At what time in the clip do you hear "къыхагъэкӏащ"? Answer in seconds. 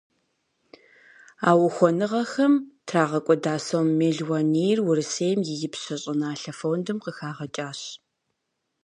7.03-7.81